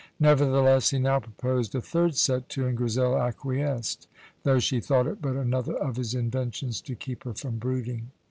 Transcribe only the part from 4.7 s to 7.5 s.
thought it but another of his inventions to keep her